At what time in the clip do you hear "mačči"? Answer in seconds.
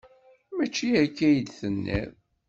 0.55-0.87